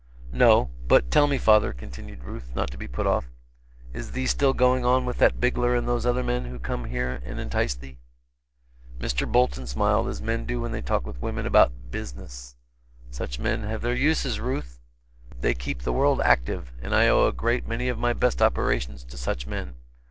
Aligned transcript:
"No. 0.33 0.71
But 0.87 1.11
tell 1.11 1.27
me 1.27 1.37
father," 1.37 1.73
continued 1.73 2.23
Ruth, 2.23 2.55
not 2.55 2.71
to 2.71 2.77
be 2.79 2.87
put 2.87 3.05
off, 3.05 3.29
"is 3.93 4.13
thee 4.13 4.25
still 4.25 4.51
going 4.51 4.83
on 4.83 5.05
with 5.05 5.19
that 5.19 5.39
Bigler 5.39 5.75
and 5.75 5.87
those 5.87 6.07
other 6.07 6.23
men 6.23 6.45
who 6.45 6.57
come 6.57 6.85
here 6.85 7.21
and 7.23 7.39
entice 7.39 7.75
thee?" 7.75 7.99
Mr. 8.97 9.31
Bolton 9.31 9.67
smiled, 9.67 10.07
as 10.07 10.19
men 10.19 10.47
do 10.47 10.59
when 10.59 10.71
they 10.71 10.81
talk 10.81 11.05
with 11.05 11.21
women 11.21 11.45
about 11.45 11.91
"business". 11.91 12.55
"Such 13.11 13.37
men 13.37 13.61
have 13.61 13.83
their 13.83 13.93
uses, 13.93 14.39
Ruth. 14.39 14.79
They 15.39 15.53
keep 15.53 15.83
the 15.83 15.93
world 15.93 16.19
active, 16.21 16.71
and 16.81 16.95
I 16.95 17.07
owe 17.07 17.27
a 17.27 17.31
great 17.31 17.67
many 17.67 17.87
of 17.87 17.99
my 17.99 18.13
best 18.13 18.41
operations 18.41 19.03
to 19.03 19.17
such 19.19 19.45
men. 19.45 19.75